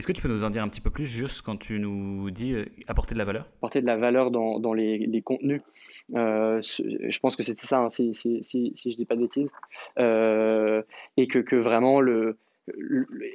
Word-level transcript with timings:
Est-ce 0.00 0.06
que 0.06 0.12
tu 0.12 0.22
peux 0.22 0.28
nous 0.28 0.44
en 0.44 0.50
dire 0.50 0.62
un 0.62 0.68
petit 0.68 0.80
peu 0.80 0.88
plus 0.90 1.04
juste 1.04 1.42
quand 1.42 1.56
tu 1.56 1.78
nous 1.78 2.30
dis 2.30 2.54
apporter 2.86 3.14
de 3.14 3.18
la 3.18 3.26
valeur? 3.26 3.46
Apporter 3.58 3.82
de 3.82 3.86
la 3.86 3.98
valeur 3.98 4.30
dans, 4.30 4.58
dans 4.58 4.72
les, 4.72 5.22
contenus. 5.22 5.60
je 6.08 7.18
pense 7.20 7.36
que 7.36 7.42
c'était 7.42 7.66
ça, 7.66 7.80
hein, 7.80 7.88
si, 7.90 8.14
si, 8.14 8.42
si, 8.42 8.72
je 8.90 8.96
dis 8.96 9.04
pas 9.04 9.16
de 9.16 9.20
bêtises. 9.20 9.50
et 9.98 11.26
que, 11.28 11.38
que 11.38 11.56
vraiment 11.56 12.00
le, 12.00 12.38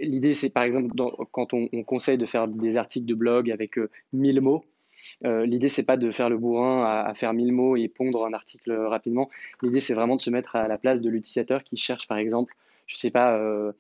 L'idée, 0.01 0.33
c'est 0.33 0.49
par 0.49 0.63
exemple 0.63 0.95
quand 1.31 1.53
on, 1.53 1.67
conseille 1.83 2.17
de 2.17 2.25
faire 2.25 2.47
des 2.47 2.77
articles 2.77 3.05
de 3.05 3.13
blog 3.13 3.51
avec 3.51 3.77
1000 4.13 4.41
mots, 4.41 4.65
euh, 5.23 5.45
l'idée, 5.45 5.69
c'est 5.69 5.85
pas 5.85 5.97
de 5.97 6.11
faire 6.11 6.29
le 6.29 6.37
bourrin 6.37 6.83
à, 6.83 7.13
faire 7.13 7.33
1000 7.33 7.51
mots 7.51 7.75
et 7.75 7.87
pondre 7.87 8.25
un 8.25 8.33
article 8.33 8.71
rapidement. 8.71 9.29
L'idée, 9.61 9.79
c'est 9.79 9.93
vraiment 9.93 10.15
de 10.15 10.21
se 10.21 10.29
mettre 10.29 10.55
à 10.55 10.67
la 10.67 10.77
place 10.77 11.01
de 11.01 11.09
l'utilisateur 11.09 11.63
qui 11.63 11.77
cherche, 11.77 12.07
par 12.07 12.17
exemple, 12.17 12.55
je 12.87 12.95
sais 12.95 13.11
pas, 13.11 13.37
euh, 13.37 13.71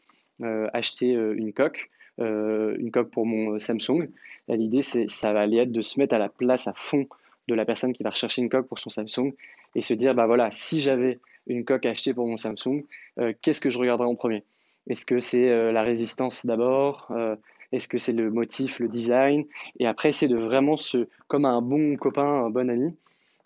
euh, 0.41 0.67
acheter 0.73 1.11
une 1.11 1.53
coque, 1.53 1.89
une 2.19 2.91
coque 2.91 3.11
pour 3.11 3.25
mon 3.25 3.59
Samsung. 3.59 4.09
L'idée, 4.47 4.81
c'est 4.81 5.09
ça 5.09 5.33
va 5.33 5.41
aller 5.41 5.57
être 5.57 5.71
de 5.71 5.81
se 5.81 5.99
mettre 5.99 6.15
à 6.15 6.19
la 6.19 6.29
place 6.29 6.67
à 6.67 6.73
fond 6.75 7.07
de 7.47 7.55
la 7.55 7.65
personne 7.65 7.93
qui 7.93 8.03
va 8.03 8.09
rechercher 8.09 8.41
une 8.41 8.49
coque 8.49 8.67
pour 8.67 8.79
son 8.79 8.89
Samsung 8.89 9.33
et 9.75 9.81
se 9.81 9.93
dire, 9.93 10.15
bah 10.15 10.25
voilà, 10.25 10.49
si 10.51 10.81
j'avais 10.81 11.19
une 11.47 11.65
coque 11.65 11.85
à 11.85 11.89
acheter 11.89 12.13
pour 12.13 12.27
mon 12.27 12.37
Samsung, 12.37 12.83
qu'est-ce 13.41 13.61
que 13.61 13.69
je 13.69 13.77
regarderais 13.77 14.07
en 14.07 14.15
premier? 14.15 14.43
Est-ce 14.87 15.05
que 15.05 15.19
c'est 15.19 15.71
la 15.71 15.83
résistance 15.83 16.45
d'abord? 16.45 17.11
Est-ce 17.71 17.87
que 17.87 17.97
c'est 17.97 18.13
le 18.13 18.31
motif, 18.31 18.79
le 18.79 18.87
design? 18.87 19.45
Et 19.79 19.87
après, 19.87 20.11
c'est 20.11 20.27
de 20.27 20.37
vraiment 20.37 20.77
se, 20.77 21.07
comme 21.27 21.45
un 21.45 21.61
bon 21.61 21.97
copain, 21.97 22.45
un 22.45 22.49
bon 22.49 22.69
ami, 22.69 22.95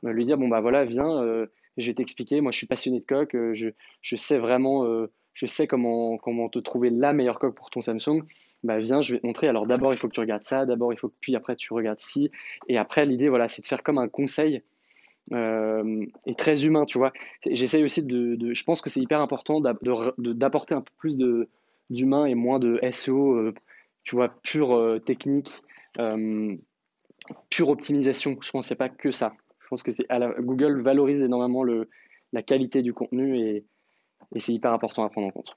euh, 0.05 0.11
lui 0.11 0.25
dire 0.25 0.38
bon 0.38 0.47
bah 0.47 0.61
voilà, 0.61 0.85
viens, 0.85 1.21
euh, 1.23 1.47
je 1.77 1.88
vais 1.88 1.95
t'expliquer. 1.95 2.41
Moi, 2.41 2.51
je 2.51 2.57
suis 2.57 2.67
passionné 2.67 2.99
de 2.99 3.05
coque. 3.05 3.35
Euh, 3.35 3.53
je, 3.53 3.69
je 4.01 4.15
sais 4.15 4.38
vraiment, 4.38 4.85
je 5.39 5.45
sais 5.45 5.67
comment 5.67 6.17
comment 6.17 6.49
te 6.49 6.59
trouver 6.59 6.89
la 6.89 7.13
meilleure 7.13 7.39
coque 7.39 7.55
pour 7.55 7.70
ton 7.70 7.81
Samsung. 7.81 8.23
Bah 8.63 8.77
viens, 8.80 8.99
je 8.99 9.13
vais 9.13 9.20
te 9.21 9.25
montrer. 9.25 9.47
Alors 9.47 9.66
d'abord, 9.66 9.93
il 9.93 9.97
faut 9.97 10.09
que 10.09 10.13
tu 10.13 10.20
regardes 10.20 10.43
ça. 10.43 10.66
D'abord, 10.66 10.91
il 10.91 10.99
faut 10.99 11.07
que 11.07 11.16
puis 11.21 11.35
après 11.35 11.55
tu 11.55 11.73
regardes 11.73 12.02
ci. 12.02 12.30
Et 12.67 12.77
après, 12.77 13.05
l'idée 13.05 13.30
voilà, 13.30 13.47
c'est 13.47 13.61
de 13.61 13.67
faire 13.67 13.83
comme 13.83 13.97
un 13.97 14.09
conseil. 14.09 14.61
et 15.31 16.36
très 16.38 16.66
humain, 16.66 16.86
tu 16.86 16.97
vois. 16.97 17.13
J'essaye 17.45 17.83
aussi 17.83 18.03
de, 18.03 18.53
je 18.53 18.63
pense 18.66 18.81
que 18.81 18.89
c'est 18.89 19.00
hyper 19.00 19.22
important 19.22 19.61
d'apporter 19.61 20.75
un 20.75 20.81
peu 20.81 20.91
plus 20.97 21.17
d'humain 21.89 22.25
et 22.25 22.35
moins 22.35 22.59
de 22.59 22.80
SEO 22.91 23.53
tu 24.09 24.16
vois, 24.16 24.30
pure 24.41 24.75
euh, 24.75 24.97
technique, 25.00 25.61
euh, 26.00 26.56
pure 27.52 27.69
optimisation. 27.69 28.38
Je 28.41 28.50
pense 28.50 28.66
que 28.66 28.69
ce 28.69 28.73
pas 28.73 28.89
que 28.89 29.11
ça. 29.11 29.33
Je 29.59 29.67
pense 29.67 29.83
que 29.83 29.91
c'est 29.91 30.08
Google 30.39 30.81
valorise 30.81 31.22
énormément 31.22 31.63
le, 31.63 31.89
la 32.33 32.41
qualité 32.41 32.81
du 32.81 32.91
contenu 32.91 33.39
et, 33.39 33.66
et 34.36 34.39
c'est 34.39 34.53
hyper 34.53 34.73
important 34.73 35.03
à 35.06 35.09
prendre 35.09 35.28
en 35.28 35.31
compte. 35.31 35.56